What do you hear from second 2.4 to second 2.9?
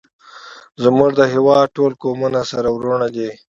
سره